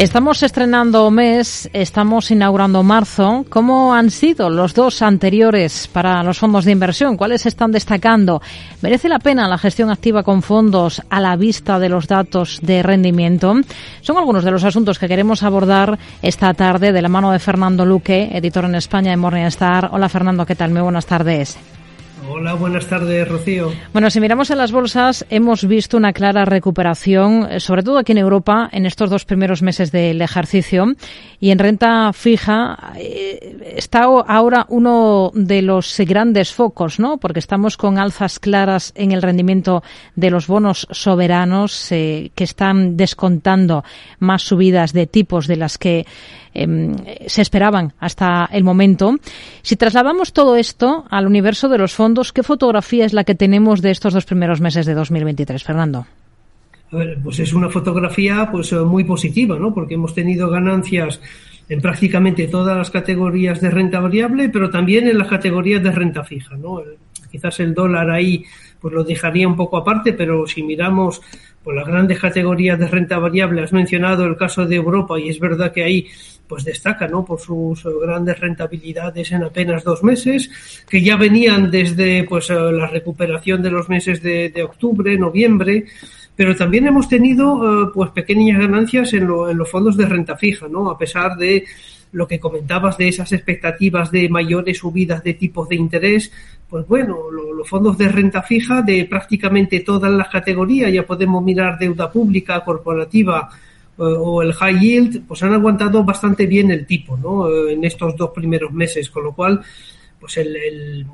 Estamos 0.00 0.42
estrenando 0.42 1.10
mes, 1.10 1.68
estamos 1.74 2.30
inaugurando 2.30 2.82
marzo. 2.82 3.44
¿Cómo 3.50 3.92
han 3.94 4.10
sido 4.10 4.48
los 4.48 4.72
dos 4.72 5.02
anteriores 5.02 5.88
para 5.88 6.22
los 6.22 6.38
fondos 6.38 6.64
de 6.64 6.72
inversión? 6.72 7.18
¿Cuáles 7.18 7.44
están 7.44 7.70
destacando? 7.70 8.40
¿Merece 8.80 9.10
la 9.10 9.18
pena 9.18 9.46
la 9.46 9.58
gestión 9.58 9.90
activa 9.90 10.22
con 10.22 10.40
fondos 10.40 11.02
a 11.10 11.20
la 11.20 11.36
vista 11.36 11.78
de 11.78 11.90
los 11.90 12.06
datos 12.06 12.60
de 12.62 12.82
rendimiento? 12.82 13.52
Son 14.00 14.16
algunos 14.16 14.42
de 14.42 14.52
los 14.52 14.64
asuntos 14.64 14.98
que 14.98 15.06
queremos 15.06 15.42
abordar 15.42 15.98
esta 16.22 16.54
tarde 16.54 16.92
de 16.92 17.02
la 17.02 17.10
mano 17.10 17.30
de 17.30 17.38
Fernando 17.38 17.84
Luque, 17.84 18.30
editor 18.32 18.64
en 18.64 18.76
España 18.76 19.12
en 19.12 19.20
Morningstar. 19.20 19.90
Hola 19.92 20.08
Fernando, 20.08 20.46
¿qué 20.46 20.54
tal? 20.54 20.70
Muy 20.70 20.80
buenas 20.80 21.04
tardes. 21.04 21.58
Hola, 22.28 22.54
buenas 22.54 22.86
tardes, 22.86 23.26
Rocío. 23.26 23.72
Bueno, 23.92 24.10
si 24.10 24.20
miramos 24.20 24.50
en 24.50 24.58
las 24.58 24.72
bolsas, 24.72 25.24
hemos 25.30 25.66
visto 25.66 25.96
una 25.96 26.12
clara 26.12 26.44
recuperación, 26.44 27.48
eh, 27.50 27.60
sobre 27.60 27.82
todo 27.82 27.98
aquí 27.98 28.12
en 28.12 28.18
Europa, 28.18 28.68
en 28.72 28.84
estos 28.84 29.08
dos 29.08 29.24
primeros 29.24 29.62
meses 29.62 29.90
del 29.90 30.20
ejercicio. 30.20 30.94
Y 31.40 31.50
en 31.50 31.58
renta 31.58 32.12
fija 32.12 32.92
eh, 32.96 33.74
está 33.76 34.02
ahora 34.02 34.66
uno 34.68 35.30
de 35.34 35.62
los 35.62 35.96
grandes 36.00 36.52
focos, 36.52 37.00
¿no? 37.00 37.16
Porque 37.16 37.40
estamos 37.40 37.76
con 37.76 37.98
alzas 37.98 38.38
claras 38.38 38.92
en 38.94 39.12
el 39.12 39.22
rendimiento 39.22 39.82
de 40.14 40.30
los 40.30 40.46
bonos 40.46 40.86
soberanos 40.90 41.90
eh, 41.90 42.30
que 42.34 42.44
están 42.44 42.96
descontando 42.96 43.82
más 44.18 44.42
subidas 44.42 44.92
de 44.92 45.06
tipos 45.06 45.46
de 45.46 45.56
las 45.56 45.78
que 45.78 46.06
Em, 46.52 46.96
se 47.26 47.42
esperaban 47.42 47.92
hasta 48.00 48.48
el 48.52 48.64
momento. 48.64 49.16
Si 49.62 49.76
trasladamos 49.76 50.32
todo 50.32 50.56
esto 50.56 51.04
al 51.08 51.26
universo 51.26 51.68
de 51.68 51.78
los 51.78 51.94
fondos, 51.94 52.32
¿qué 52.32 52.42
fotografía 52.42 53.04
es 53.04 53.12
la 53.12 53.24
que 53.24 53.36
tenemos 53.36 53.82
de 53.82 53.92
estos 53.92 54.14
dos 54.14 54.24
primeros 54.24 54.60
meses 54.60 54.86
de 54.86 54.94
2023, 54.94 55.62
Fernando? 55.62 56.06
pues 57.22 57.38
es 57.38 57.52
una 57.52 57.68
fotografía 57.68 58.48
pues 58.50 58.72
eh, 58.72 58.80
muy 58.80 59.04
positiva, 59.04 59.56
¿no? 59.56 59.72
Porque 59.72 59.94
hemos 59.94 60.12
tenido 60.12 60.50
ganancias 60.50 61.20
en 61.68 61.80
prácticamente 61.80 62.48
todas 62.48 62.76
las 62.76 62.90
categorías 62.90 63.60
de 63.60 63.70
renta 63.70 64.00
variable, 64.00 64.48
pero 64.48 64.70
también 64.70 65.06
en 65.06 65.16
las 65.16 65.28
categorías 65.28 65.80
de 65.84 65.92
renta 65.92 66.24
fija, 66.24 66.56
¿no? 66.56 66.82
Quizás 67.30 67.60
el 67.60 67.74
dólar 67.74 68.10
ahí 68.10 68.44
pues 68.80 68.92
lo 68.92 69.04
dejaría 69.04 69.46
un 69.46 69.54
poco 69.54 69.76
aparte, 69.76 70.14
pero 70.14 70.48
si 70.48 70.64
miramos 70.64 71.22
pues 71.62 71.76
las 71.76 71.86
grandes 71.86 72.18
categorías 72.18 72.78
de 72.78 72.88
renta 72.88 73.18
variable, 73.18 73.62
has 73.62 73.72
mencionado 73.72 74.24
el 74.24 74.36
caso 74.36 74.66
de 74.66 74.74
Europa 74.74 75.20
y 75.20 75.28
es 75.28 75.38
verdad 75.38 75.72
que 75.72 75.84
ahí 75.84 76.08
pues 76.50 76.64
destaca 76.64 77.06
¿no? 77.06 77.24
por 77.24 77.40
sus 77.40 77.84
grandes 78.02 78.40
rentabilidades 78.40 79.30
en 79.30 79.44
apenas 79.44 79.84
dos 79.84 80.02
meses, 80.02 80.50
que 80.88 81.00
ya 81.00 81.16
venían 81.16 81.70
desde 81.70 82.24
pues 82.24 82.50
la 82.50 82.88
recuperación 82.88 83.62
de 83.62 83.70
los 83.70 83.88
meses 83.88 84.20
de, 84.20 84.52
octubre, 84.64 85.16
noviembre, 85.16 85.84
pero 86.34 86.56
también 86.56 86.88
hemos 86.88 87.08
tenido 87.08 87.84
eh, 87.84 87.90
pues 87.94 88.10
pequeñas 88.10 88.58
ganancias 88.58 89.12
en, 89.12 89.22
en 89.22 89.56
los 89.56 89.70
fondos 89.70 89.96
de 89.96 90.06
renta 90.06 90.36
fija, 90.36 90.66
¿no? 90.66 90.90
A 90.90 90.98
pesar 90.98 91.36
de 91.36 91.64
lo 92.12 92.26
que 92.26 92.40
comentabas 92.40 92.98
de 92.98 93.06
esas 93.06 93.30
expectativas 93.30 94.10
de 94.10 94.28
mayores 94.28 94.78
subidas 94.78 95.22
de 95.22 95.34
tipos 95.34 95.68
de 95.68 95.76
interés, 95.76 96.32
pues 96.68 96.84
bueno, 96.88 97.30
los 97.30 97.68
fondos 97.68 97.96
de 97.96 98.08
renta 98.08 98.42
fija 98.42 98.82
de 98.82 99.04
prácticamente 99.04 99.80
todas 99.80 100.10
las 100.10 100.28
categorías, 100.28 100.92
ya 100.92 101.06
podemos 101.06 101.44
mirar 101.44 101.78
deuda 101.78 102.10
pública, 102.10 102.64
corporativa 102.64 103.48
eh, 103.52 103.69
o 104.00 104.42
el 104.42 104.52
high 104.52 104.78
yield, 104.78 105.26
pues 105.26 105.42
han 105.42 105.52
aguantado 105.52 106.02
bastante 106.04 106.46
bien 106.46 106.70
el 106.70 106.86
tipo, 106.86 107.16
¿no? 107.16 107.48
Eh, 107.48 107.72
en 107.74 107.84
estos 107.84 108.16
dos 108.16 108.30
primeros 108.30 108.72
meses, 108.72 109.10
con 109.10 109.24
lo 109.24 109.32
cual, 109.32 109.60
pues 110.18 110.36
el, 110.38 111.06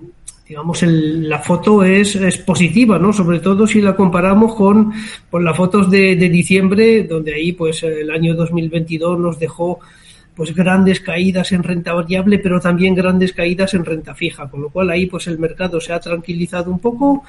digamos, 0.48 0.82
el, 0.82 1.28
la 1.28 1.40
foto 1.40 1.82
es, 1.82 2.14
es, 2.16 2.38
positiva, 2.38 2.98
¿no? 2.98 3.12
Sobre 3.12 3.40
todo 3.40 3.66
si 3.66 3.80
la 3.80 3.96
comparamos 3.96 4.54
con, 4.54 4.92
con 5.30 5.44
las 5.44 5.56
fotos 5.56 5.90
de, 5.90 6.16
de, 6.16 6.28
diciembre, 6.28 7.02
donde 7.04 7.34
ahí, 7.34 7.52
pues, 7.52 7.82
el 7.82 8.10
año 8.10 8.34
2022 8.34 9.18
nos 9.18 9.38
dejó 9.38 9.80
pues 10.36 10.54
grandes 10.54 11.00
caídas 11.00 11.50
en 11.52 11.62
renta 11.62 11.94
variable, 11.94 12.38
pero 12.38 12.60
también 12.60 12.94
grandes 12.94 13.32
caídas 13.32 13.72
en 13.72 13.86
renta 13.86 14.14
fija, 14.14 14.50
con 14.50 14.60
lo 14.60 14.68
cual 14.68 14.90
ahí 14.90 15.06
pues 15.06 15.26
el 15.28 15.38
mercado 15.38 15.80
se 15.80 15.94
ha 15.94 15.98
tranquilizado 15.98 16.70
un 16.70 16.78
poco, 16.78 17.24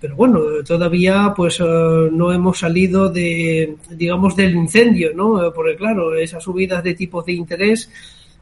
pero 0.00 0.14
bueno, 0.14 0.40
todavía 0.64 1.34
pues 1.36 1.58
eh, 1.60 1.64
no 2.12 2.32
hemos 2.32 2.60
salido 2.60 3.08
de 3.08 3.76
digamos 3.90 4.36
del 4.36 4.54
incendio, 4.54 5.12
¿no? 5.14 5.52
Porque 5.52 5.74
claro, 5.74 6.14
esas 6.14 6.44
subidas 6.44 6.84
de 6.84 6.94
tipos 6.94 7.26
de 7.26 7.32
interés 7.32 7.90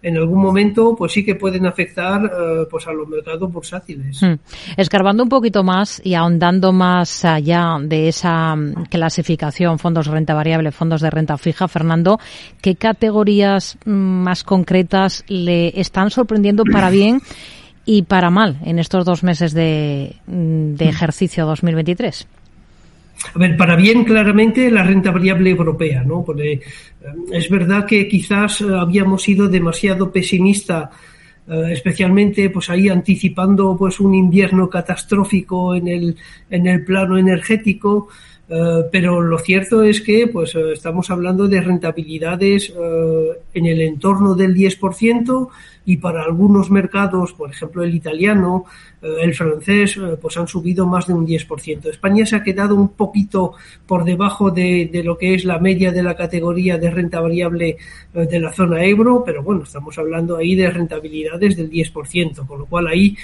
en 0.03 0.17
algún 0.17 0.41
momento 0.41 0.95
pues 0.97 1.13
sí 1.13 1.25
que 1.25 1.37
pueden 1.37 1.67
afectar 1.67 2.25
eh, 2.25 2.67
pues 2.71 2.87
a 2.87 2.93
los 2.93 3.09
mercados 3.09 3.51
bursátiles. 3.53 4.21
Hmm. 4.23 4.35
Escarbando 4.77 5.23
un 5.23 5.29
poquito 5.29 5.63
más 5.63 6.01
y 6.05 6.15
ahondando 6.15 6.73
más 6.73 7.25
allá 7.25 7.77
de 7.81 8.09
esa 8.09 8.55
mm, 8.57 8.87
clasificación 8.91 9.79
fondos 9.79 10.07
de 10.07 10.13
renta 10.13 10.35
variable, 10.35 10.73
fondos 10.73 11.01
de 11.01 11.11
renta 11.11 11.39
fija, 11.39 11.69
Fernando, 11.69 12.19
¿qué 12.61 12.75
categorías 12.77 13.79
mm, 13.85 13.91
más 13.91 14.45
concretas 14.45 15.25
le 15.29 15.81
están 15.81 16.11
sorprendiendo 16.11 16.65
para 16.65 16.91
bien 16.91 17.21
y 17.85 18.03
para 18.03 18.31
mal 18.31 18.59
en 18.65 18.79
estos 18.79 19.05
dos 19.05 19.23
meses 19.23 19.53
de, 19.55 20.17
mm, 20.27 20.75
de 20.75 20.89
ejercicio 20.89 21.47
2023? 21.47 22.27
A 23.35 23.39
ver, 23.39 23.57
para 23.57 23.77
bien 23.77 24.05
claramente 24.05 24.71
la 24.71 24.83
renta 24.83 25.11
variable 25.11 25.51
europea, 25.51 26.05
¿no? 26.05 26.23
Porque 26.25 26.53
eh, 26.53 26.61
es 27.33 27.49
verdad 27.49 27.87
que 27.87 28.07
quizás 28.07 28.61
eh, 28.61 28.67
habíamos 28.79 29.23
sido 29.23 29.49
demasiado 29.49 30.13
pesimista 30.13 30.91
eh, 31.49 31.71
especialmente 31.71 32.51
pues 32.51 32.71
ahí 32.71 32.89
anticipando 32.89 33.77
pues 33.77 33.99
un 34.01 34.15
invierno 34.15 34.69
catastrófico 34.69 35.75
en 35.75 35.89
el 35.89 36.17
en 36.51 36.67
el 36.67 36.85
plano 36.85 37.19
energético 37.19 38.09
pero 38.91 39.23
lo 39.23 39.39
cierto 39.39 39.83
es 39.83 40.03
que 40.03 40.27
pues 40.27 40.55
estamos 40.55 41.09
hablando 41.09 41.49
de 41.49 41.63
rentabilidades 41.63 42.71
en 43.55 43.65
el 43.65 43.81
entorno 43.81 44.35
del 44.35 44.55
10% 44.55 45.49
y 45.85 45.97
para 45.97 46.23
algunos 46.23 46.71
mercados, 46.71 47.33
por 47.33 47.51
ejemplo 47.51 47.83
el 47.83 47.95
italiano, 47.95 48.65
eh, 49.03 49.17
el 49.23 49.35
francés, 49.35 49.97
eh, 49.97 50.17
pues 50.21 50.37
han 50.37 50.47
subido 50.47 50.87
más 50.87 51.07
de 51.07 51.15
un 51.15 51.27
10%. 51.27 51.89
España 51.89 52.25
se 52.25 52.37
ha 52.37 52.43
quedado 52.43 52.77
un 52.77 52.91
poquito 52.91 53.55
por 53.87 54.05
debajo 54.05 54.51
de, 54.51 54.89
de 54.93 55.03
lo 55.03 55.19
que 55.19 55.35
es 55.35 55.45
la 55.45 55.59
media 55.59 55.91
de 55.91 56.03
la 56.03 56.15
categoría 56.15 56.79
de 56.79 56.91
renta 56.91 57.21
variable 57.21 57.77
eh, 58.15 58.27
de 58.27 58.41
la 58.41 58.53
zona 58.53 58.85
euro, 58.85 59.23
pero 59.25 59.43
bueno, 59.43 59.65
estamos 59.65 59.99
hablando 59.99 60.37
ahí 60.37 60.55
de 60.55 60.71
rentabilidades 60.71 61.57
del 61.57 61.71
10%, 61.71 62.47
con 62.47 62.61
lo 62.61 62.67
cual 62.67 62.87
ahí 62.87 63.17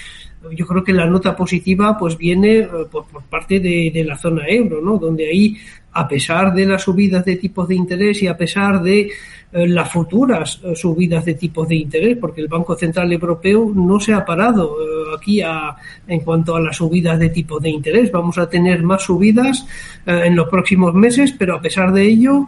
yo 0.53 0.67
creo 0.67 0.85
que 0.85 0.93
la 0.93 1.07
nota 1.07 1.35
positiva 1.35 1.99
pues 1.99 2.17
viene 2.17 2.69
por, 2.91 3.07
por 3.07 3.25
parte 3.25 3.59
de, 3.59 3.91
de, 3.93 4.05
la 4.05 4.17
zona 4.17 4.47
euro, 4.47 4.81
¿no? 4.81 4.97
Donde 4.97 5.29
ahí, 5.29 5.57
a 5.93 6.07
pesar 6.07 6.55
de 6.55 6.67
las 6.67 6.83
subidas 6.83 7.25
de 7.25 7.37
tipos 7.37 7.67
de 7.69 7.75
interés 7.75 8.23
y 8.23 8.27
a 8.27 8.37
pesar 8.37 8.83
de 8.83 9.11
eh, 9.51 9.67
las 9.67 9.91
futuras 9.91 10.61
eh, 10.63 10.77
subidas 10.77 11.25
de 11.25 11.33
tipos 11.33 11.67
de 11.67 11.77
interés, 11.77 12.19
porque 12.19 12.43
el 12.43 12.49
Banco 12.49 12.77
Central 12.77 13.11
Europeo 13.11 13.73
no 13.75 13.99
se 13.99 14.13
ha 14.13 14.23
parado 14.23 14.77
eh, 14.79 15.17
aquí 15.17 15.41
a, 15.41 15.75
en 16.07 16.21
cuanto 16.21 16.55
a 16.55 16.61
las 16.61 16.77
subidas 16.77 17.19
de 17.19 17.31
tipos 17.31 17.63
de 17.63 17.71
interés. 17.71 18.13
Vamos 18.13 18.37
a 18.37 18.51
tener 18.51 18.83
más 18.83 19.05
subidas 19.05 19.65
en 20.05 20.37
los 20.37 20.49
próximos 20.51 20.93
meses, 20.93 21.35
pero 21.39 21.57
a 21.57 21.63
pesar 21.63 21.93
de 21.93 22.03
ello, 22.03 22.47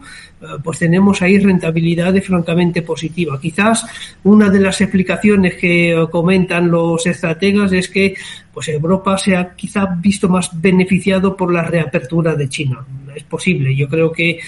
pues 0.63 0.79
tenemos 0.79 1.21
ahí 1.21 1.39
rentabilidades 1.39 2.25
francamente 2.25 2.81
positivas. 2.81 3.39
Quizás 3.39 3.85
una 4.23 4.49
de 4.49 4.59
las 4.59 4.81
explicaciones 4.81 5.55
que 5.55 6.07
comentan 6.11 6.69
los 6.69 7.05
estrategas 7.05 7.71
es 7.71 7.87
que 7.87 8.15
pues 8.53 8.67
Europa 8.69 9.17
se 9.17 9.35
ha 9.35 9.55
quizá 9.55 9.85
visto 9.85 10.27
más 10.27 10.49
beneficiado 10.59 11.35
por 11.35 11.53
la 11.53 11.63
reapertura 11.63 12.35
de 12.35 12.49
China. 12.49 12.85
Es 13.15 13.23
posible. 13.23 13.75
Yo 13.75 13.87
creo 13.89 14.11
que 14.11 14.39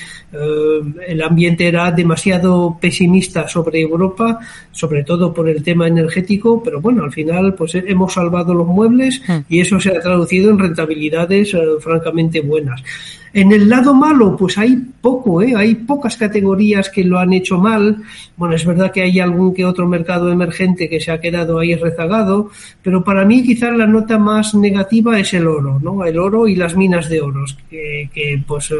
el 1.07 1.21
ambiente 1.21 1.67
era 1.67 1.91
demasiado 1.91 2.77
pesimista 2.79 3.47
sobre 3.47 3.81
Europa, 3.81 4.39
sobre 4.71 5.03
todo 5.03 5.33
por 5.33 5.49
el 5.49 5.61
tema 5.63 5.87
energético, 5.87 6.61
pero 6.63 6.81
bueno, 6.81 7.03
al 7.03 7.11
final 7.11 7.53
pues 7.55 7.75
hemos 7.75 8.13
salvado 8.13 8.53
los 8.53 8.67
muebles 8.67 9.21
hmm. 9.27 9.39
y 9.49 9.59
eso 9.59 9.79
se 9.79 9.89
ha 9.89 9.99
traducido 9.99 10.51
en 10.51 10.59
rentabilidades 10.59 11.53
eh, 11.53 11.59
francamente 11.79 12.41
buenas. 12.41 12.83
En 13.33 13.51
el 13.51 13.67
lado 13.67 13.95
malo, 13.95 14.37
pues 14.37 14.59
hay 14.59 14.77
poco, 15.01 15.41
¿eh? 15.41 15.55
hay 15.57 15.73
pocas 15.73 16.15
categorías 16.17 16.89
que 16.91 17.03
lo 17.03 17.17
han 17.17 17.33
hecho 17.33 17.57
mal. 17.57 17.97
Bueno, 18.37 18.53
es 18.53 18.63
verdad 18.63 18.91
que 18.91 19.01
hay 19.01 19.19
algún 19.19 19.55
que 19.55 19.65
otro 19.65 19.87
mercado 19.87 20.31
emergente 20.31 20.87
que 20.87 20.99
se 20.99 21.11
ha 21.11 21.19
quedado 21.19 21.57
ahí 21.57 21.73
rezagado, 21.73 22.51
pero 22.83 23.03
para 23.03 23.25
mí 23.25 23.41
quizás 23.41 23.75
la 23.75 23.87
nota 23.87 24.19
más 24.19 24.53
negativa 24.53 25.19
es 25.19 25.33
el 25.33 25.47
oro, 25.47 25.79
¿no? 25.81 26.05
El 26.05 26.19
oro 26.19 26.47
y 26.47 26.55
las 26.55 26.75
minas 26.75 27.09
de 27.09 27.21
oros, 27.21 27.57
que, 27.71 28.43
pues 28.45 28.69
eh, 28.69 28.75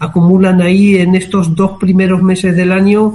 acumulan 0.00 0.60
ahí 0.60 0.96
en 0.96 1.14
estos 1.14 1.54
dos 1.54 1.78
primeros 1.78 2.20
meses 2.20 2.56
del 2.56 2.72
año 2.72 3.14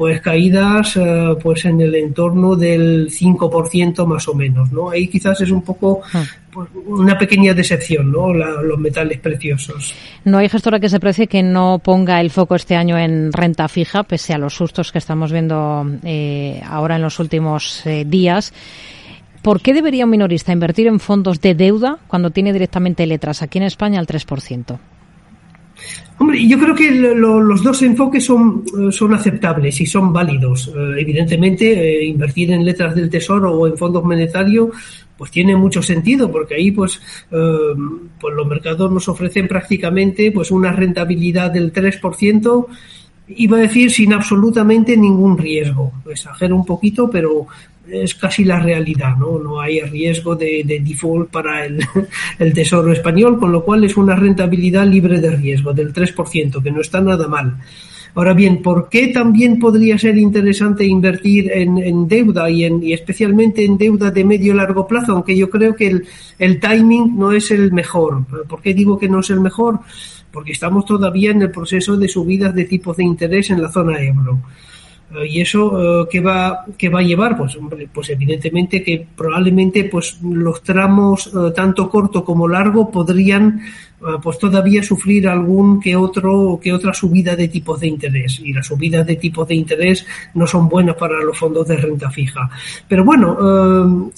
pues 0.00 0.22
caídas 0.22 0.96
eh, 0.96 1.36
pues 1.42 1.66
en 1.66 1.78
el 1.82 1.94
entorno 1.94 2.56
del 2.56 3.10
5% 3.10 4.06
más 4.06 4.26
o 4.28 4.34
menos, 4.34 4.72
¿no? 4.72 4.88
Ahí 4.88 5.08
quizás 5.08 5.38
es 5.42 5.50
un 5.50 5.60
poco 5.60 6.00
ah. 6.14 6.24
pues, 6.50 6.70
una 6.86 7.18
pequeña 7.18 7.52
decepción, 7.52 8.10
¿no? 8.10 8.32
los 8.32 8.78
metales 8.78 9.18
preciosos. 9.18 9.94
No 10.24 10.38
hay 10.38 10.48
gestora 10.48 10.80
que 10.80 10.88
se 10.88 11.00
precie 11.00 11.26
que 11.26 11.42
no 11.42 11.80
ponga 11.84 12.18
el 12.22 12.30
foco 12.30 12.54
este 12.54 12.76
año 12.76 12.96
en 12.96 13.30
renta 13.30 13.68
fija, 13.68 14.02
pese 14.04 14.32
a 14.32 14.38
los 14.38 14.54
sustos 14.54 14.90
que 14.90 14.96
estamos 14.96 15.32
viendo 15.32 15.84
eh, 16.02 16.62
ahora 16.66 16.96
en 16.96 17.02
los 17.02 17.18
últimos 17.18 17.84
eh, 17.84 18.06
días. 18.06 18.54
¿Por 19.42 19.60
qué 19.60 19.74
debería 19.74 20.06
un 20.06 20.12
minorista 20.12 20.50
invertir 20.50 20.86
en 20.86 20.98
fondos 20.98 21.42
de 21.42 21.54
deuda 21.54 21.98
cuando 22.06 22.30
tiene 22.30 22.54
directamente 22.54 23.06
letras 23.06 23.42
aquí 23.42 23.58
en 23.58 23.64
España 23.64 24.00
al 24.00 24.06
3%? 24.06 24.78
Hombre, 26.18 26.46
yo 26.46 26.58
creo 26.58 26.74
que 26.74 26.90
los 26.90 27.62
dos 27.62 27.80
enfoques 27.82 28.24
son, 28.24 28.64
son 28.90 29.14
aceptables 29.14 29.80
y 29.80 29.86
son 29.86 30.12
válidos. 30.12 30.70
evidentemente, 30.98 32.04
invertir 32.04 32.52
en 32.52 32.64
letras 32.64 32.94
del 32.94 33.08
tesoro 33.08 33.52
o 33.52 33.66
en 33.66 33.76
fondos 33.76 34.04
monetarios 34.04 34.68
pues 35.16 35.30
tiene 35.30 35.54
mucho 35.54 35.82
sentido 35.82 36.32
porque 36.32 36.54
ahí 36.54 36.70
pues, 36.70 36.98
pues 37.28 38.34
los 38.34 38.46
mercados 38.46 38.90
nos 38.90 39.06
ofrecen 39.06 39.46
prácticamente 39.48 40.32
pues 40.32 40.50
una 40.50 40.72
rentabilidad 40.72 41.50
del 41.50 41.72
3% 41.74 42.66
iba 43.36 43.56
a 43.58 43.60
decir 43.60 43.90
sin 43.90 44.12
absolutamente 44.12 44.96
ningún 44.96 45.36
riesgo. 45.36 45.92
Exagero 46.10 46.56
un 46.56 46.64
poquito, 46.64 47.10
pero 47.10 47.46
es 47.92 48.14
casi 48.14 48.44
la 48.44 48.60
realidad, 48.60 49.16
¿no? 49.16 49.38
No 49.38 49.60
hay 49.60 49.80
riesgo 49.80 50.36
de, 50.36 50.64
default 50.82 51.30
para 51.30 51.64
el, 52.38 52.52
Tesoro 52.52 52.92
español, 52.92 53.38
con 53.38 53.52
lo 53.52 53.64
cual 53.64 53.84
es 53.84 53.96
una 53.96 54.16
rentabilidad 54.16 54.86
libre 54.86 55.20
de 55.20 55.36
riesgo 55.36 55.72
del 55.72 55.92
3%, 55.92 56.62
que 56.62 56.70
no 56.70 56.80
está 56.80 57.00
nada 57.00 57.28
mal. 57.28 57.56
Ahora 58.14 58.34
bien, 58.34 58.60
¿por 58.60 58.88
qué 58.88 59.08
también 59.08 59.58
podría 59.60 59.96
ser 59.96 60.18
interesante 60.18 60.84
invertir 60.84 61.50
en, 61.52 62.08
deuda 62.08 62.50
y, 62.50 62.64
en, 62.64 62.82
y 62.82 62.92
especialmente 62.92 63.64
en 63.64 63.78
deuda 63.78 64.10
de 64.10 64.24
medio 64.24 64.52
y 64.52 64.56
largo 64.56 64.86
plazo? 64.86 65.12
Aunque 65.12 65.36
yo 65.36 65.48
creo 65.48 65.76
que 65.76 65.86
el, 65.86 66.06
el 66.38 66.58
timing 66.58 67.16
no 67.16 67.30
es 67.30 67.52
el 67.52 67.72
mejor. 67.72 68.24
¿Por 68.48 68.60
qué 68.62 68.74
digo 68.74 68.98
que 68.98 69.08
no 69.08 69.20
es 69.20 69.30
el 69.30 69.40
mejor? 69.40 69.78
porque 70.32 70.52
estamos 70.52 70.84
todavía 70.84 71.30
en 71.30 71.42
el 71.42 71.50
proceso 71.50 71.96
de 71.96 72.08
subidas 72.08 72.54
de 72.54 72.64
tipos 72.64 72.96
de 72.96 73.04
interés 73.04 73.50
en 73.50 73.62
la 73.62 73.70
zona 73.70 74.00
euro. 74.00 74.40
Eh, 75.14 75.26
¿Y 75.28 75.40
eso 75.40 76.02
eh, 76.02 76.08
qué, 76.10 76.20
va, 76.20 76.64
qué 76.78 76.88
va 76.88 77.00
a 77.00 77.02
llevar? 77.02 77.36
Pues, 77.36 77.58
pues 77.92 78.10
evidentemente 78.10 78.82
que 78.82 79.06
probablemente 79.16 79.84
pues, 79.84 80.20
los 80.22 80.62
tramos 80.62 81.26
eh, 81.28 81.52
tanto 81.54 81.88
corto 81.90 82.24
como 82.24 82.48
largo 82.48 82.90
podrían 82.90 83.60
pues 84.22 84.38
todavía 84.38 84.82
sufrir 84.82 85.28
algún 85.28 85.78
que 85.78 85.94
otro 85.94 86.58
que 86.62 86.72
otra 86.72 86.94
subida 86.94 87.36
de 87.36 87.48
tipos 87.48 87.78
de 87.80 87.88
interés 87.88 88.40
y 88.42 88.50
las 88.50 88.66
subidas 88.66 89.06
de 89.06 89.16
tipos 89.16 89.46
de 89.46 89.54
interés 89.56 90.06
no 90.32 90.46
son 90.46 90.70
buenas 90.70 90.96
para 90.96 91.22
los 91.22 91.36
fondos 91.36 91.68
de 91.68 91.76
renta 91.76 92.10
fija 92.10 92.48
pero 92.88 93.04
bueno 93.04 94.10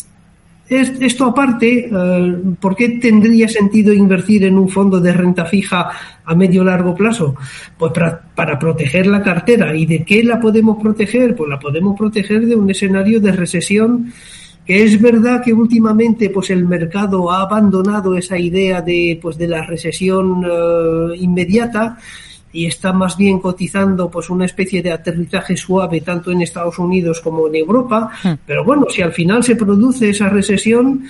esto 0.81 1.27
aparte, 1.27 1.91
eh, 1.93 2.37
¿por 2.61 2.75
qué 2.75 2.91
tendría 2.91 3.49
sentido 3.49 3.93
invertir 3.93 4.45
en 4.45 4.59
un 4.59 4.69
fondo 4.69 5.01
de 5.01 5.13
renta 5.13 5.45
fija 5.45 5.91
a 6.25 6.35
medio 6.35 6.65
largo 6.65 6.95
plazo? 6.95 7.35
Pues 7.79 7.93
para, 7.93 8.59
proteger 8.59 9.07
la 9.07 9.23
cartera. 9.23 9.75
¿Y 9.75 9.87
de 9.87 10.05
qué 10.05 10.23
la 10.23 10.41
podemos 10.41 10.81
proteger? 10.83 11.35
Pues 11.35 11.49
la 11.49 11.59
podemos 11.59 11.99
proteger 11.99 12.47
de 12.47 12.57
un 12.57 12.71
escenario 12.71 13.21
de 13.21 13.33
recesión 13.33 14.13
que 14.65 14.85
es 14.85 15.01
verdad 15.01 15.43
que 15.43 15.53
últimamente 15.53 16.31
pues 16.31 16.51
el 16.51 16.65
mercado 16.65 17.33
ha 17.33 17.43
abandonado 17.43 18.17
esa 18.17 18.39
idea 18.39 18.81
de 18.81 19.19
pues 19.21 19.37
de 19.37 19.49
la 19.49 19.67
recesión 19.67 20.45
eh, 20.45 21.17
inmediata 21.17 21.99
y 22.53 22.67
está 22.67 22.93
más 22.93 23.17
bien 23.17 23.41
cotizando 23.41 24.11
pues 24.11 24.29
una 24.31 24.45
especie 24.45 24.83
de 24.83 24.93
aterrizaje 24.93 25.57
suave 25.57 26.01
tanto 26.03 26.31
en 26.31 26.43
Estados 26.43 26.79
Unidos 26.79 27.21
como 27.21 27.49
en 27.49 27.57
Europa. 27.57 28.11
Hmm. 28.23 28.35
Pero 28.47 28.65
bueno, 28.65 28.87
si 28.91 29.03
al 29.03 29.13
final 29.13 29.43
se 29.43 29.57
produce 29.57 30.11
esa 30.11 30.29
recesión, 30.29 31.05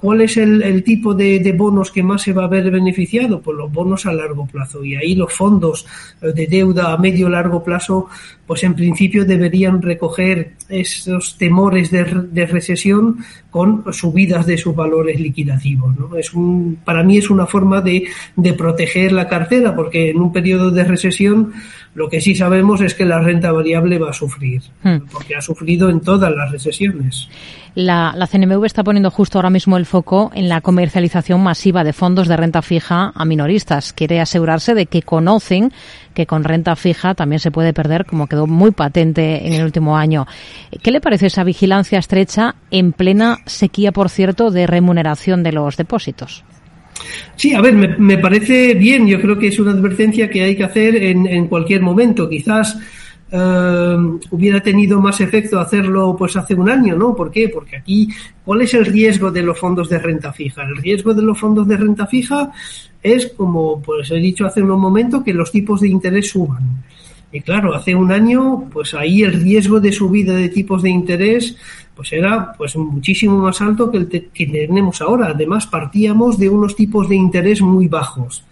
¿cuál 0.00 0.22
es 0.22 0.36
el, 0.36 0.82
tipo 0.82 1.14
de, 1.14 1.38
de, 1.38 1.52
bonos 1.52 1.90
que 1.90 2.02
más 2.02 2.22
se 2.22 2.32
va 2.32 2.44
a 2.44 2.48
ver 2.48 2.70
beneficiado? 2.70 3.40
Pues 3.40 3.56
los 3.56 3.72
bonos 3.72 4.06
a 4.06 4.12
largo 4.12 4.46
plazo. 4.46 4.84
Y 4.84 4.96
ahí 4.96 5.14
los 5.14 5.32
fondos 5.32 5.86
eh, 6.20 6.32
de 6.34 6.46
deuda 6.46 6.92
a 6.92 6.98
medio 6.98 7.28
largo 7.28 7.62
plazo 7.62 8.08
pues 8.48 8.64
en 8.64 8.74
principio 8.74 9.26
deberían 9.26 9.82
recoger 9.82 10.52
esos 10.70 11.36
temores 11.36 11.90
de, 11.90 12.46
recesión 12.46 13.18
con 13.50 13.84
subidas 13.92 14.46
de 14.46 14.56
sus 14.56 14.74
valores 14.74 15.20
liquidativos. 15.20 15.94
¿no? 15.94 16.16
Es 16.16 16.32
un, 16.32 16.78
para 16.82 17.02
mí 17.02 17.18
es 17.18 17.28
una 17.28 17.46
forma 17.46 17.82
de, 17.82 18.08
de 18.36 18.54
proteger 18.54 19.12
la 19.12 19.28
cartera, 19.28 19.76
porque 19.76 20.08
en 20.08 20.16
un 20.16 20.32
periodo 20.32 20.70
de 20.70 20.82
recesión 20.88 21.52
lo 21.94 22.08
que 22.08 22.20
sí 22.20 22.34
sabemos 22.34 22.80
es 22.80 22.94
que 22.94 23.04
la 23.04 23.18
renta 23.18 23.52
variable 23.52 23.98
va 23.98 24.10
a 24.10 24.12
sufrir, 24.12 24.62
hmm. 24.82 25.08
porque 25.12 25.34
ha 25.34 25.40
sufrido 25.40 25.88
en 25.90 26.00
todas 26.00 26.32
las 26.34 26.50
recesiones. 26.50 27.28
La, 27.74 28.12
la, 28.16 28.26
CNMV 28.26 28.64
está 28.64 28.82
poniendo 28.82 29.10
justo 29.10 29.38
ahora 29.38 29.50
mismo 29.50 29.76
el 29.76 29.86
foco 29.86 30.30
en 30.34 30.48
la 30.48 30.60
comercialización 30.60 31.42
masiva 31.42 31.84
de 31.84 31.92
fondos 31.92 32.26
de 32.26 32.36
renta 32.36 32.62
fija 32.62 33.12
a 33.14 33.24
minoristas. 33.24 33.92
Quiere 33.92 34.20
asegurarse 34.20 34.74
de 34.74 34.86
que 34.86 35.02
conocen 35.02 35.72
que 36.14 36.26
con 36.26 36.42
renta 36.42 36.74
fija 36.74 37.14
también 37.14 37.38
se 37.38 37.52
puede 37.52 37.72
perder, 37.72 38.04
como 38.04 38.26
quedó 38.26 38.46
muy 38.46 38.72
patente 38.72 39.46
en 39.46 39.52
el 39.52 39.64
último 39.64 39.96
año. 39.96 40.26
¿Qué 40.82 40.90
le 40.90 41.00
parece 41.00 41.26
esa 41.26 41.44
vigilancia 41.44 41.98
estrecha 41.98 42.56
en 42.70 42.92
plena 42.92 43.38
sequía, 43.46 43.92
por 43.92 44.08
cierto, 44.08 44.50
de 44.50 44.66
remuneración 44.66 45.42
de 45.42 45.52
los 45.52 45.76
depósitos? 45.76 46.44
Sí, 47.36 47.54
a 47.54 47.60
ver, 47.60 47.74
me, 47.98 48.18
parece 48.18 48.74
bien. 48.74 49.06
Yo 49.06 49.20
creo 49.20 49.38
que 49.38 49.48
es 49.48 49.58
una 49.58 49.72
advertencia 49.72 50.28
que 50.28 50.42
hay 50.42 50.56
que 50.56 50.64
hacer 50.64 50.96
en, 50.96 51.26
en 51.26 51.46
cualquier 51.46 51.82
momento. 51.82 52.28
Quizás 52.28 52.76
eh, 53.30 53.96
hubiera 54.30 54.60
tenido 54.60 55.00
más 55.00 55.20
efecto 55.20 55.60
hacerlo 55.60 56.16
pues 56.18 56.34
hace 56.36 56.54
un 56.54 56.70
año, 56.70 56.96
¿no? 56.96 57.14
¿Por 57.14 57.30
qué? 57.30 57.48
Porque 57.48 57.76
aquí, 57.76 58.08
¿cuál 58.44 58.62
es 58.62 58.72
el 58.72 58.86
riesgo 58.86 59.30
de 59.30 59.42
los 59.42 59.58
fondos 59.58 59.88
de 59.88 59.98
renta 59.98 60.32
fija? 60.32 60.62
El 60.62 60.76
riesgo 60.76 61.12
de 61.12 61.22
los 61.22 61.38
fondos 61.38 61.68
de 61.68 61.76
renta 61.76 62.06
fija 62.06 62.50
es, 63.02 63.26
como 63.36 63.82
pues 63.82 64.10
he 64.10 64.16
dicho 64.16 64.46
hace 64.46 64.62
un 64.62 64.80
momento, 64.80 65.22
que 65.22 65.34
los 65.34 65.52
tipos 65.52 65.80
de 65.80 65.88
interés 65.88 66.30
suban. 66.30 66.82
Y 67.30 67.40
claro, 67.40 67.74
hace 67.74 67.94
un 67.94 68.10
año, 68.10 68.68
pues 68.72 68.94
ahí 68.94 69.22
el 69.22 69.34
riesgo 69.42 69.80
de 69.80 69.92
subida 69.92 70.34
de 70.34 70.48
tipos 70.48 70.82
de 70.82 70.90
interés 70.90 71.56
pues 71.98 72.12
era 72.12 72.52
pues 72.56 72.76
muchísimo 72.76 73.38
más 73.38 73.60
alto 73.60 73.90
que 73.90 73.96
el 73.96 74.08
que 74.08 74.46
tenemos 74.46 75.02
ahora. 75.02 75.30
Además, 75.30 75.66
partíamos 75.66 76.38
de 76.38 76.48
unos 76.48 76.76
tipos 76.76 77.08
de 77.08 77.16
interés 77.16 77.60
muy 77.60 77.88
bajos. 77.88 78.44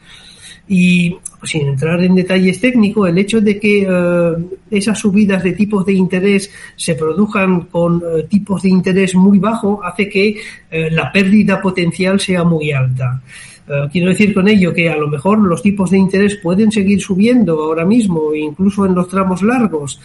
Y 0.67 1.11
pues, 1.39 1.53
sin 1.53 1.69
entrar 1.69 2.03
en 2.03 2.17
detalles 2.17 2.61
técnicos, 2.61 3.09
el 3.09 3.19
hecho 3.19 3.41
de 3.41 3.61
que 3.61 3.87
eh, 3.89 4.33
esas 4.69 4.99
subidas 4.99 5.45
de 5.45 5.53
tipos 5.53 5.87
de 5.87 5.93
interés 5.93 6.51
se 6.75 6.97
produzcan 6.97 7.67
con 7.67 8.03
eh, 8.03 8.25
tipos 8.25 8.63
de 8.63 8.71
interés 8.71 9.15
muy 9.15 9.39
bajos 9.39 9.79
hace 9.85 10.09
que 10.09 10.41
eh, 10.69 10.91
la 10.91 11.13
pérdida 11.13 11.61
potencial 11.61 12.19
sea 12.19 12.43
muy 12.43 12.73
alta. 12.73 13.23
Eh, 13.69 13.89
quiero 13.91 14.11
decir 14.11 14.33
con 14.33 14.47
ello 14.47 14.73
que 14.73 14.89
a 14.89 14.97
lo 14.97 15.09
mejor 15.09 15.39
los 15.39 15.61
tipos 15.61 15.91
de 15.91 15.99
interés 15.99 16.37
pueden 16.37 16.71
seguir 16.71 17.01
subiendo 17.01 17.65
ahora 17.65 17.85
mismo, 17.85 18.33
incluso 18.33 18.87
en 18.87 18.95
los 18.95 19.09
tramos 19.09 19.43
largos, 19.43 20.01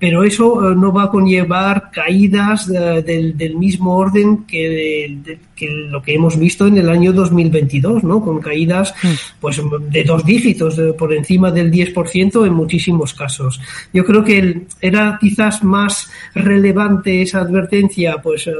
pero 0.00 0.24
eso 0.24 0.72
eh, 0.72 0.74
no 0.74 0.92
va 0.92 1.04
a 1.04 1.10
conllevar 1.10 1.90
caídas 1.92 2.68
eh, 2.68 3.02
del, 3.02 3.56
mismo 3.56 3.96
orden 3.96 4.44
que, 4.44 5.36
lo 5.60 6.02
que 6.02 6.14
hemos 6.14 6.38
visto 6.38 6.66
en 6.66 6.78
el 6.78 6.88
año 6.88 7.12
2022, 7.12 8.04
¿no? 8.04 8.20
Con 8.20 8.40
caídas 8.40 8.94
mm. 9.02 9.08
pues 9.40 9.60
de 9.90 10.04
dos 10.04 10.24
dígitos, 10.24 10.80
por 10.98 11.12
encima 11.12 11.50
del 11.50 11.70
10% 11.70 12.46
en 12.46 12.52
muchísimos 12.52 13.14
casos. 13.14 13.60
Yo 13.92 14.04
creo 14.04 14.24
que 14.24 14.62
era 14.80 15.18
quizás 15.20 15.62
más 15.62 16.10
relevante 16.34 17.22
esa 17.22 17.40
advertencia 17.40 18.16
pues 18.22 18.50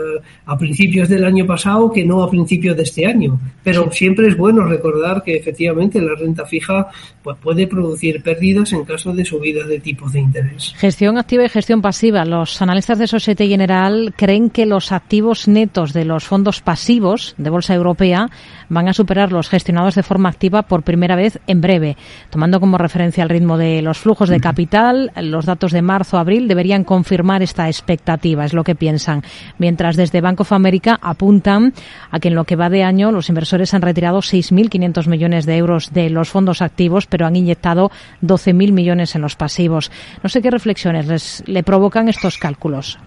a 0.47 0.59
principios 0.59 1.09
del 1.09 1.25
año 1.25 1.47
pasado 1.47 1.91
que 1.93 2.05
no 2.05 2.23
a 2.23 2.31
principios 2.31 2.77
de 2.77 2.85
este 2.85 3.07
año, 3.07 3.41
pero 3.63 3.91
siempre 3.91 4.29
es 4.29 4.37
bueno 4.37 4.65
recordar 4.65 5.23
que 5.23 5.37
efectivamente 5.37 6.01
la 6.01 6.15
renta 6.15 6.45
fija 6.45 6.89
pues 7.23 7.37
puede 7.43 7.67
producir 7.67 8.23
pérdidas 8.23 8.73
en 8.73 8.85
caso 8.85 9.13
de 9.13 9.25
subidas 9.25 9.67
de 9.69 9.81
tipos 9.81 10.13
de 10.13 10.21
interés. 10.21 10.75
Gestión 10.77 11.19
activa 11.19 11.45
y 11.45 11.49
gestión 11.49 11.83
pasiva. 11.83 12.25
Los 12.25 12.61
analistas 12.63 12.99
de 12.99 13.07
Societe 13.07 13.49
General 13.49 14.15
creen 14.17 14.51
que 14.51 14.67
los 14.67 14.93
activos 14.93 15.49
netos 15.49 15.93
de 15.93 16.05
los 16.05 16.25
fondos 16.25 16.61
pasivos 16.61 16.84
de 16.87 17.51
Bolsa 17.51 17.75
Europea 17.75 18.29
van 18.69 18.89
a 18.89 18.93
superar 18.93 19.33
los 19.33 19.49
gestionados 19.49 19.95
de 19.95 20.03
forma 20.03 20.29
activa 20.29 20.63
por 20.63 20.83
primera 20.83 21.17
vez 21.17 21.41
en 21.47 21.61
breve. 21.61 21.97
Tomando 22.29 22.61
como 22.61 22.77
referencia 22.77 23.23
el 23.23 23.31
ritmo 23.31 23.57
de 23.57 23.81
los 23.81 23.99
flujos 23.99 24.29
de 24.29 24.39
capital, 24.39 25.11
los 25.17 25.47
datos 25.47 25.73
de 25.73 25.81
marzo-abril 25.81 26.47
deberían 26.47 26.85
confirmar 26.85 27.43
esta 27.43 27.69
expectativa, 27.69 28.45
es 28.45 28.53
lo 28.53 28.65
que 28.65 28.75
piensan. 28.75 29.23
Mientras 29.59 29.97
desde 29.97 30.21
Bank 30.21 30.43
of 30.43 30.53
America 30.53 30.99
apuntan 31.01 31.73
a 32.11 32.21
que 32.21 32.29
en 32.29 32.35
lo 32.35 32.45
que 32.45 32.57
va 32.57 32.69
de 32.69 32.85
año 32.85 33.11
los 33.11 33.31
inversores 33.31 33.73
han 33.73 33.83
retirado 33.83 34.19
6.500 34.19 35.07
millones 35.07 35.47
de 35.47 35.57
euros 35.57 35.93
de 35.93 36.11
los 36.11 36.29
fondos 36.29 36.61
activos, 36.61 37.07
pero 37.07 37.27
han 37.27 37.37
inyectado 37.37 37.91
12.000 38.23 38.73
millones 38.73 39.15
en 39.15 39.23
los 39.23 39.37
pasivos. 39.37 39.91
No 40.23 40.29
sé 40.29 40.43
qué 40.43 40.51
reflexiones 40.51 41.07
les, 41.07 41.43
le 41.47 41.63
provocan 41.63 42.09
estos 42.09 42.37
cálculos. 42.37 42.99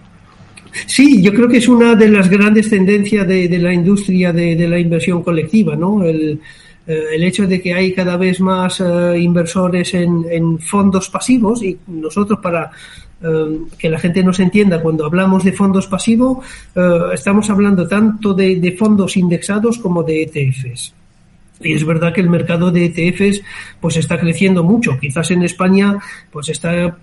Sí, 0.86 1.22
yo 1.22 1.32
creo 1.32 1.48
que 1.48 1.58
es 1.58 1.68
una 1.68 1.94
de 1.94 2.08
las 2.08 2.28
grandes 2.28 2.70
tendencias 2.70 3.26
de, 3.26 3.58
la 3.58 3.72
industria 3.72 4.32
de, 4.32 4.68
la 4.68 4.78
inversión 4.78 5.22
colectiva, 5.22 5.76
¿no? 5.76 6.04
El, 6.04 6.40
eh, 6.88 7.16
el 7.16 7.22
hecho 7.22 7.46
de 7.46 7.60
que 7.60 7.74
hay 7.74 7.92
cada 7.92 8.16
vez 8.16 8.40
más 8.40 8.80
eh, 8.80 9.18
inversores 9.18 9.92
en, 9.92 10.58
fondos 10.58 11.10
pasivos 11.10 11.62
y 11.62 11.78
nosotros 11.86 12.38
para 12.42 12.70
eh, 13.22 13.58
que 13.78 13.90
la 13.90 13.98
gente 13.98 14.24
nos 14.24 14.40
entienda 14.40 14.80
cuando 14.80 15.04
hablamos 15.04 15.44
de 15.44 15.52
fondos 15.52 15.86
pasivos 15.86 16.38
estamos 17.12 17.50
hablando 17.50 17.86
tanto 17.86 18.32
de 18.32 18.74
fondos 18.78 19.18
indexados 19.18 19.76
como 19.78 20.02
de 20.02 20.22
ETFs. 20.22 20.94
Y 21.60 21.74
es 21.74 21.84
verdad 21.84 22.12
que 22.12 22.20
el 22.20 22.30
mercado 22.30 22.70
de 22.70 22.84
ETFs 22.86 23.42
pues 23.80 23.96
está 23.96 24.18
creciendo 24.18 24.62
mucho. 24.62 24.98
Quizás 25.00 25.30
en 25.30 25.42
España 25.42 25.98
pues 26.30 26.48
está, 26.48 26.96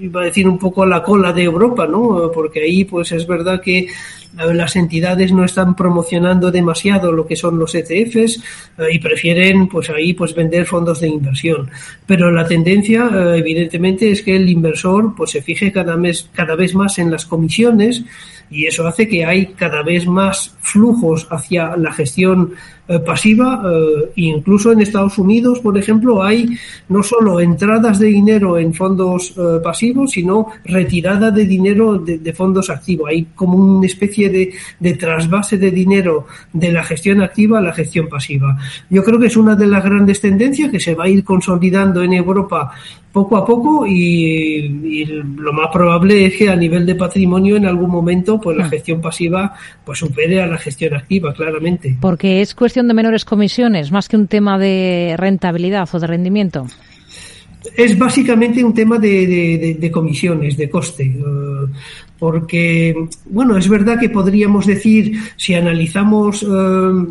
iba 0.00 0.20
a 0.20 0.24
decir, 0.24 0.48
un 0.48 0.58
poco 0.58 0.82
a 0.82 0.86
la 0.86 1.02
cola 1.02 1.32
de 1.32 1.44
Europa, 1.44 1.86
¿no? 1.86 2.30
Porque 2.32 2.60
ahí 2.62 2.84
pues 2.84 3.12
es 3.12 3.26
verdad 3.26 3.60
que 3.60 3.88
las 4.32 4.76
entidades 4.76 5.32
no 5.32 5.44
están 5.44 5.74
promocionando 5.74 6.50
demasiado 6.50 7.10
lo 7.10 7.26
que 7.26 7.36
son 7.36 7.58
los 7.58 7.74
ETFs 7.74 8.42
eh, 8.78 8.88
y 8.92 8.98
prefieren 8.98 9.66
pues 9.66 9.90
ahí 9.90 10.12
pues 10.12 10.34
vender 10.34 10.66
fondos 10.66 11.00
de 11.00 11.08
inversión. 11.08 11.68
Pero 12.06 12.30
la 12.30 12.46
tendencia 12.46 13.10
eh, 13.12 13.38
evidentemente 13.38 14.10
es 14.10 14.22
que 14.22 14.36
el 14.36 14.48
inversor 14.48 15.14
pues 15.16 15.30
se 15.30 15.42
fije 15.42 15.72
cada 15.72 15.96
mes 15.96 16.28
cada 16.32 16.54
vez 16.54 16.74
más 16.74 16.98
en 16.98 17.10
las 17.10 17.26
comisiones 17.26 18.04
y 18.50 18.66
eso 18.66 18.86
hace 18.86 19.06
que 19.06 19.24
hay 19.24 19.46
cada 19.54 19.82
vez 19.82 20.06
más 20.06 20.56
flujos 20.60 21.26
hacia 21.30 21.76
la 21.76 21.92
gestión 21.92 22.52
eh, 22.88 22.98
pasiva. 22.98 23.62
Eh, 23.64 24.10
incluso 24.16 24.72
en 24.72 24.80
Estados 24.80 25.16
Unidos, 25.16 25.60
por 25.60 25.78
ejemplo, 25.78 26.24
hay 26.24 26.58
no 26.88 27.04
solo 27.04 27.38
entradas 27.38 28.00
de 28.00 28.08
dinero 28.08 28.58
en 28.58 28.74
fondos 28.74 29.32
eh, 29.36 29.60
pasivos, 29.62 30.10
sino 30.10 30.48
retirada 30.64 31.30
de 31.30 31.44
dinero 31.44 31.98
de, 31.98 32.32
fondos 32.32 32.68
activos. 32.68 33.10
Hay 33.10 33.26
como 33.36 33.54
una 33.54 33.86
especie 33.86 34.28
de, 34.28 34.52
de, 34.80 34.94
trasvase 34.94 35.56
de 35.56 35.70
dinero 35.70 36.26
de 36.52 36.72
la 36.72 36.82
gestión 36.82 37.22
activa 37.22 37.58
a 37.58 37.62
la 37.62 37.72
gestión 37.72 38.08
pasiva. 38.08 38.58
Yo 38.88 39.04
creo 39.04 39.20
que 39.20 39.26
es 39.26 39.36
una 39.36 39.54
de 39.54 39.68
las 39.68 39.84
grandes 39.84 40.20
tendencias 40.20 40.72
que 40.72 40.80
se 40.80 40.96
va 40.96 41.04
a 41.04 41.08
ir 41.08 41.22
consolidando 41.22 42.02
en 42.02 42.14
Europa 42.14 42.72
poco 43.12 43.36
a 43.36 43.44
poco 43.44 43.86
y, 43.86 45.04
lo 45.36 45.52
más 45.52 45.68
probable 45.72 46.26
es 46.26 46.36
que 46.36 46.48
a 46.48 46.56
nivel 46.56 46.86
de 46.86 46.94
patrimonio 46.94 47.56
en 47.56 47.66
algún 47.66 47.90
momento 47.90 48.40
pues 48.40 48.56
la 48.56 48.66
hmm. 48.66 48.70
gestión 48.70 49.00
pasiva 49.00 49.54
pues 49.84 49.98
supere 49.98 50.40
a 50.40 50.46
la 50.46 50.58
gestión 50.58 50.94
activa 50.94 51.32
claramente 51.32 51.96
porque 52.00 52.40
es 52.40 52.54
cuestión 52.54 52.86
de 52.88 52.94
menores 52.94 53.24
comisiones 53.24 53.90
más 53.90 54.08
que 54.08 54.16
un 54.16 54.28
tema 54.28 54.58
de 54.58 55.16
rentabilidad 55.18 55.88
o 55.92 55.98
de 55.98 56.06
rendimiento 56.06 56.66
es 57.76 57.98
básicamente 57.98 58.64
un 58.64 58.72
tema 58.72 58.98
de, 58.98 59.90
comisiones, 59.92 60.56
de 60.56 60.70
coste. 60.70 61.04
Eh, 61.04 61.66
porque, 62.18 62.94
bueno, 63.26 63.56
es 63.56 63.68
verdad 63.68 63.98
que 63.98 64.08
podríamos 64.08 64.66
decir, 64.66 65.18
si 65.36 65.54
analizamos 65.54 66.42
eh, 66.42 67.06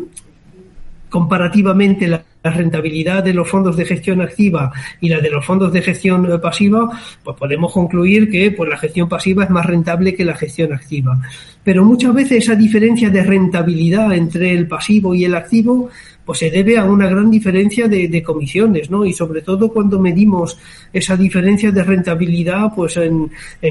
comparativamente 1.08 2.08
la, 2.08 2.24
rentabilidad 2.42 3.22
de 3.22 3.34
los 3.34 3.48
fondos 3.48 3.76
de 3.76 3.84
gestión 3.84 4.22
activa 4.22 4.72
y 5.00 5.08
la 5.08 5.20
de 5.20 5.30
los 5.30 5.44
fondos 5.44 5.72
de 5.72 5.82
gestión 5.82 6.30
eh, 6.30 6.38
pasiva, 6.38 6.88
pues 7.22 7.36
podemos 7.36 7.72
concluir 7.72 8.30
que 8.30 8.50
pues, 8.52 8.70
la 8.70 8.78
gestión 8.78 9.08
pasiva 9.08 9.44
es 9.44 9.50
más 9.50 9.66
rentable 9.66 10.14
que 10.14 10.24
la 10.24 10.34
gestión 10.34 10.72
activa. 10.72 11.20
Pero 11.62 11.84
muchas 11.84 12.14
veces 12.14 12.44
esa 12.44 12.54
diferencia 12.54 13.10
de 13.10 13.22
rentabilidad 13.22 14.12
entre 14.14 14.52
el 14.52 14.66
pasivo 14.66 15.14
y 15.14 15.24
el 15.24 15.34
activo 15.34 15.90
pues 16.30 16.38
se 16.38 16.50
debe 16.50 16.78
a 16.78 16.84
una 16.84 17.08
gran 17.08 17.28
diferencia 17.28 17.88
de, 17.88 18.22
comisiones, 18.22 18.88
¿no? 18.88 19.04
Y 19.04 19.12
sobre 19.12 19.42
todo 19.42 19.72
cuando 19.72 19.98
medimos 19.98 20.56
esa 20.92 21.16
diferencia 21.16 21.72
de 21.72 21.82
rentabilidad, 21.82 22.72
pues 22.72 22.96
en, 22.98 23.30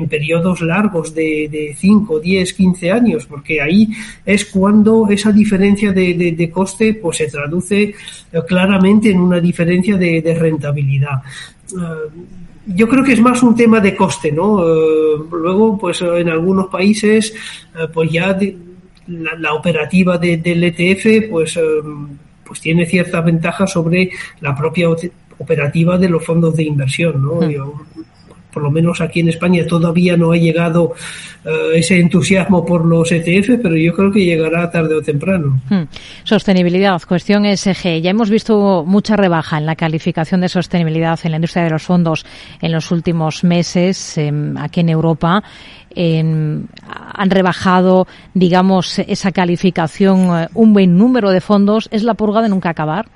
periodos 0.09 0.59
largos 0.59 1.15
de, 1.15 1.47
de 1.49 1.73
5, 1.77 2.19
10, 2.19 2.53
15 2.53 2.91
años, 2.91 3.25
porque 3.27 3.61
ahí 3.61 3.87
es 4.25 4.43
cuando 4.43 5.07
esa 5.09 5.31
diferencia 5.31 5.93
de, 5.93 6.51
coste, 6.53 6.95
pues 6.95 7.19
se 7.19 7.27
traduce 7.27 7.81
eh, 7.81 7.95
claramente 8.45 9.09
en 9.11 9.21
una 9.21 9.39
diferencia 9.39 9.95
de, 9.95 10.35
rentabilidad. 10.37 11.21
Eh, 11.71 12.09
yo 12.65 12.87
creo 12.87 13.03
que 13.03 13.13
es 13.13 13.21
más 13.21 13.41
un 13.43 13.55
tema 13.55 13.79
de 13.79 13.95
coste, 13.95 14.31
¿no? 14.31 14.63
Eh, 14.63 15.17
luego, 15.31 15.77
pues 15.77 16.01
en 16.01 16.29
algunos 16.29 16.67
países, 16.67 17.33
pues 17.93 18.11
ya 18.11 18.37
la, 19.07 19.53
operativa 19.53 20.17
del 20.17 20.63
ETF, 20.63 21.29
pues 21.29 21.59
pues 22.49 22.61
tiene 22.61 22.87
cierta 22.87 23.21
ventaja 23.21 23.67
sobre 23.67 24.09
la 24.41 24.55
propia 24.55 24.87
operativa 25.37 25.99
de 25.99 26.09
los 26.09 26.25
fondos 26.25 26.55
de 26.55 26.63
inversión, 26.63 27.21
¿no? 27.21 27.35
Hmm. 27.35 27.73
Por 28.51 28.63
lo 28.63 28.71
menos 28.71 29.01
aquí 29.01 29.19
en 29.19 29.29
España 29.29 29.65
todavía 29.67 30.17
no 30.17 30.31
ha 30.31 30.37
llegado 30.37 30.93
eh, 31.45 31.49
ese 31.75 31.99
entusiasmo 31.99 32.65
por 32.65 32.85
los 32.85 33.11
ETF, 33.11 33.59
pero 33.61 33.75
yo 33.75 33.93
creo 33.93 34.11
que 34.11 34.25
llegará 34.25 34.69
tarde 34.69 34.95
o 34.95 35.01
temprano. 35.01 35.61
Hmm. 35.69 35.83
Sostenibilidad, 36.23 37.01
cuestión 37.07 37.45
ESG. 37.45 38.01
Ya 38.01 38.11
hemos 38.11 38.29
visto 38.29 38.83
mucha 38.85 39.15
rebaja 39.15 39.57
en 39.57 39.65
la 39.65 39.75
calificación 39.75 40.41
de 40.41 40.49
sostenibilidad 40.49 41.19
en 41.23 41.31
la 41.31 41.37
industria 41.37 41.63
de 41.63 41.69
los 41.71 41.83
fondos 41.83 42.25
en 42.61 42.71
los 42.71 42.91
últimos 42.91 43.43
meses 43.43 44.17
em, 44.17 44.57
aquí 44.57 44.81
en 44.81 44.89
Europa 44.89 45.43
han 45.95 47.29
rebajado, 47.29 48.07
digamos, 48.33 48.99
esa 48.99 49.31
calificación 49.31 50.43
eh, 50.43 50.47
un 50.53 50.73
buen 50.73 50.97
número 50.97 51.31
de 51.31 51.41
fondos. 51.41 51.89
¿Es 51.91 52.03
la 52.03 52.13
purga 52.13 52.41
de 52.41 52.49
nunca 52.49 52.69
acabar? 52.69 53.07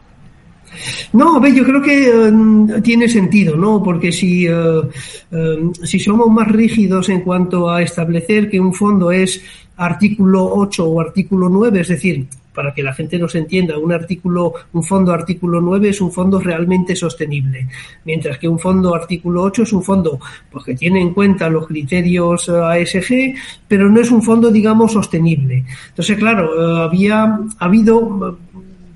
No, 1.13 1.45
yo 1.47 1.63
creo 1.63 1.81
que 1.81 2.09
em, 2.09 2.81
tiene 2.81 3.07
sentido, 3.07 3.55
¿no? 3.55 3.81
Porque 3.83 4.11
si, 4.11 4.45
em, 4.47 5.73
si 5.83 5.99
somos 5.99 6.29
más 6.29 6.47
rígidos 6.47 7.09
en 7.09 7.21
cuanto 7.21 7.69
a 7.69 7.81
establecer 7.81 8.49
que 8.49 8.59
un 8.59 8.73
fondo 8.73 9.11
es 9.11 9.41
artículo 9.77 10.53
8 10.55 10.85
o 10.85 11.01
artículo 11.01 11.49
9, 11.49 11.81
es 11.81 11.87
decir, 11.87 12.27
para 12.53 12.73
que 12.73 12.83
la 12.83 12.93
gente 12.93 13.17
nos 13.17 13.35
entienda, 13.35 13.77
un 13.77 13.91
artículo, 13.91 14.53
un 14.73 14.83
fondo 14.83 15.11
artículo 15.11 15.59
9 15.59 15.89
es 15.89 16.01
un 16.01 16.11
fondo 16.11 16.39
realmente 16.39 16.95
sostenible, 16.95 17.67
mientras 18.05 18.37
que 18.37 18.47
un 18.47 18.59
fondo 18.59 18.93
artículo 18.93 19.41
8 19.43 19.63
es 19.63 19.73
un 19.73 19.83
fondo 19.83 20.19
pues, 20.51 20.63
que 20.63 20.75
tiene 20.75 21.01
en 21.01 21.13
cuenta 21.13 21.49
los 21.49 21.67
criterios 21.67 22.47
eh, 22.49 22.51
ASG, 22.51 23.35
pero 23.67 23.89
no 23.89 23.99
es 23.99 24.11
un 24.11 24.21
fondo, 24.21 24.51
digamos, 24.51 24.93
sostenible. 24.93 25.65
Entonces, 25.89 26.17
claro, 26.17 26.51
eh, 26.53 26.83
había 26.85 27.23
ha 27.23 27.65
habido 27.65 28.37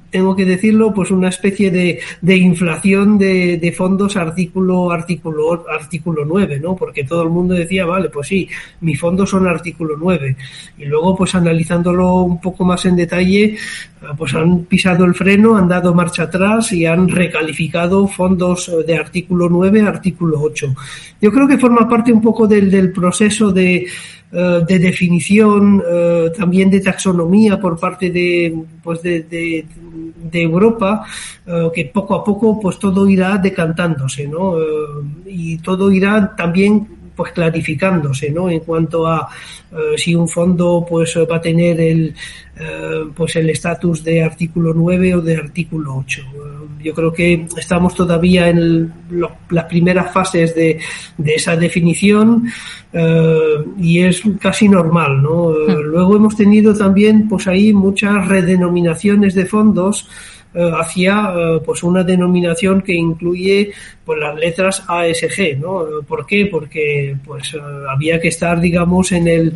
tengo 0.10 0.36
que 0.36 0.46
decirlo, 0.46 0.94
pues 0.94 1.12
una 1.12 1.30
especie 1.30 1.72
de, 1.72 2.00
de 2.22 2.38
inflación 2.38 3.18
de, 3.18 3.58
de, 3.58 3.72
fondos 3.72 4.16
artículo, 4.16 4.92
artículo, 4.92 5.66
artículo 5.70 6.24
9, 6.26 6.60
¿no? 6.60 6.76
Porque 6.76 7.04
todo 7.04 7.24
el 7.24 7.30
mundo 7.30 7.54
decía, 7.54 7.86
vale, 7.86 8.10
pues 8.10 8.28
sí, 8.28 8.48
mis 8.82 9.00
fondos 9.00 9.30
son 9.30 9.48
artículo 9.48 9.96
9. 9.98 10.36
Y 10.78 10.86
luego, 10.86 11.16
pues 11.16 11.36
analizándolo 11.36 12.16
un 12.22 12.40
poco 12.40 12.64
más 12.64 12.86
en 12.86 12.96
detalle, 12.96 13.58
ah, 14.02 14.14
pues 14.18 14.34
han 14.34 14.60
pisado 14.66 15.06
el 15.06 15.14
freno, 15.14 15.58
han 15.58 15.68
dado 15.68 15.94
marcha 15.94 16.24
atrás 16.24 16.72
y 16.72 16.86
han 16.86 17.08
recalificado 17.08 18.08
fondos 18.08 18.72
de 18.86 18.96
artículo 18.96 19.50
9 19.50 19.82
a 19.82 19.88
artículo 19.88 20.40
8. 20.42 20.74
Yo 21.22 21.32
creo 21.32 21.48
que 21.48 21.58
forma 21.58 21.88
parte 21.88 22.14
un 22.14 22.22
poco 22.22 22.48
del, 22.48 22.70
del 22.72 22.92
proceso 22.92 23.52
de, 23.52 23.88
eh, 24.30 24.62
de 24.68 24.80
definición, 24.80 25.82
eh, 25.90 26.32
también 26.38 26.70
de 26.70 26.82
taxonomía 26.82 27.58
por 27.58 27.80
parte 27.80 28.12
de, 28.12 28.62
pues 28.84 29.02
de, 29.02 29.22
de, 29.24 29.66
Europa, 30.34 31.06
eh, 31.46 31.70
que 31.74 31.86
poco 31.86 32.16
a 32.16 32.24
poco 32.24 32.60
pues 32.60 32.80
todo 32.80 33.08
irá 33.08 33.38
decantándose, 33.38 34.28
¿no? 34.28 34.56
y 35.26 35.58
todo 35.60 35.92
irá 35.92 36.36
también 36.36 36.97
pues 37.18 37.34
clarificándose 37.34 38.30
no 38.30 38.50
en 38.50 38.60
cuanto 38.60 39.08
a 39.08 39.28
eh, 39.72 39.98
si 39.98 40.16
un 40.16 40.30
fondo 40.30 40.86
pues 40.88 41.18
va 41.30 41.38
a 41.38 41.42
tener 41.42 41.82
el 41.82 42.14
eh, 42.60 43.06
pues 43.14 43.36
el 43.36 43.50
estatus 43.50 44.04
de 44.04 44.24
artículo 44.24 44.74
9 44.74 45.16
o 45.16 45.22
de 45.22 45.36
artículo 45.36 45.98
8 45.98 46.22
eh, 46.22 46.84
yo 46.84 46.94
creo 46.94 47.12
que 47.12 47.48
estamos 47.58 47.96
todavía 47.96 48.48
en 48.50 48.94
las 49.50 49.66
primeras 49.66 50.14
fases 50.14 50.56
de, 50.56 50.80
de 51.18 51.34
esa 51.34 51.56
definición 51.58 52.48
y 53.78 54.00
es 54.00 54.22
casi 54.40 54.70
normal 54.70 55.22
no 55.22 55.50
hmm. 55.50 55.82
luego 55.82 56.16
hemos 56.16 56.36
tenido 56.36 56.74
también 56.76 57.28
pues 57.28 57.48
ahí 57.48 57.74
muchas 57.74 58.28
redenominaciones 58.28 59.34
de 59.34 59.46
fondos 59.46 60.08
hacia 60.58 61.34
eh, 61.36 61.60
pues 61.66 61.84
una 61.84 62.04
denominación 62.04 62.82
que 62.82 62.94
incluye 62.94 63.72
pues 64.06 64.20
las 64.20 64.36
letras 64.36 64.84
ASG, 64.88 65.60
¿no? 65.60 65.86
¿Por 66.08 66.26
qué? 66.26 66.48
Porque 66.48 67.16
pues 67.26 67.54
eh, 67.54 67.60
había 67.90 68.20
que 68.20 68.30
estar 68.30 68.60
digamos 68.60 69.12
en 69.12 69.28
el 69.28 69.54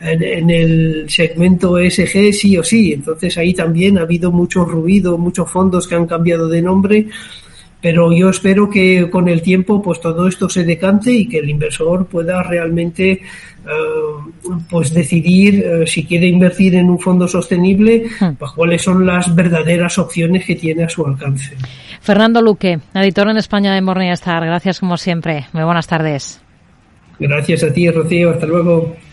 en, 0.00 0.48
el 0.50 1.10
segmento 1.10 1.76
ESG 1.76 2.32
sí 2.32 2.56
o 2.56 2.62
sí, 2.62 2.92
entonces 2.92 3.36
ahí 3.36 3.52
también 3.52 3.98
ha 3.98 4.02
habido 4.02 4.30
mucho 4.30 4.64
ruido, 4.64 5.18
muchos 5.18 5.50
fondos 5.50 5.88
que 5.88 5.96
han 5.96 6.06
cambiado 6.06 6.48
de 6.48 6.62
nombre 6.62 7.06
pero 7.80 8.12
yo 8.12 8.30
espero 8.30 8.68
que 8.68 9.08
con 9.10 9.28
el 9.28 9.42
tiempo 9.42 9.80
pues 9.82 10.00
todo 10.00 10.26
esto 10.26 10.48
se 10.48 10.64
decante 10.64 11.12
y 11.12 11.28
que 11.28 11.38
el 11.38 11.48
inversor 11.48 12.06
pueda 12.06 12.42
realmente 12.42 13.12
eh, 13.12 13.20
pues 14.68 14.92
decidir 14.92 15.64
eh, 15.64 15.86
si 15.86 16.04
quiere 16.04 16.26
invertir 16.26 16.74
en 16.74 16.90
un 16.90 16.98
fondo 16.98 17.28
sostenible 17.28 18.06
hmm. 18.20 18.34
pues 18.38 18.52
cuáles 18.52 18.82
son 18.82 19.06
las 19.06 19.34
verdaderas 19.34 19.98
opciones 19.98 20.44
que 20.44 20.56
tiene 20.56 20.84
a 20.84 20.88
su 20.88 21.06
alcance. 21.06 21.56
Fernando 22.00 22.42
Luque, 22.42 22.80
editor 22.94 23.28
en 23.28 23.36
España 23.36 23.74
de 23.74 23.80
Morningstar, 23.80 24.44
gracias 24.44 24.80
como 24.80 24.96
siempre. 24.96 25.46
Muy 25.52 25.64
buenas 25.64 25.86
tardes. 25.86 26.40
Gracias 27.18 27.64
a 27.64 27.72
ti, 27.72 27.90
Rocío. 27.90 28.30
Hasta 28.30 28.46
luego. 28.46 28.96